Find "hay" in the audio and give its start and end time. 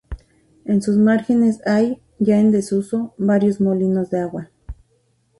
1.67-2.01